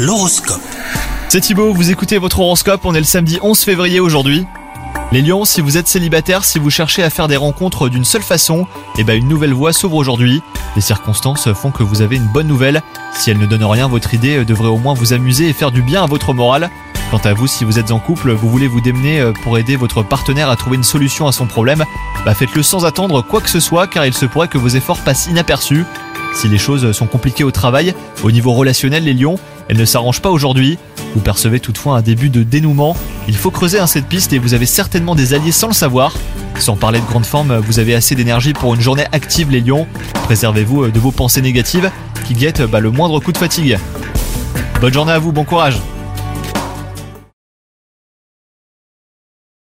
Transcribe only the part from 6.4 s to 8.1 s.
si vous cherchez à faire des rencontres d'une